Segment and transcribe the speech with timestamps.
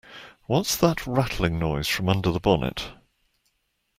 [0.47, 2.89] What's that rattling noise from under the bonnet?